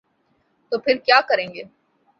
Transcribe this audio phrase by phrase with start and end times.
[0.71, 1.63] تو پھر کیا کریں گے؟